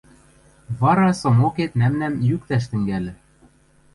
[0.81, 3.13] Вара Сомокет мӓмнӓм йӱктӓш тӹнгӓльӹ.